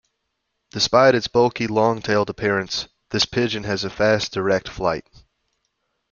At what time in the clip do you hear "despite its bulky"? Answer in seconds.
0.71-1.67